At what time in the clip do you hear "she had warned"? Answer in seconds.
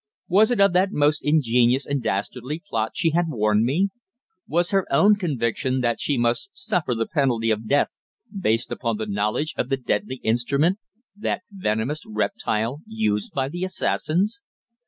2.95-3.65